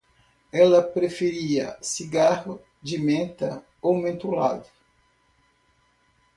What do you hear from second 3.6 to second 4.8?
ou mentolado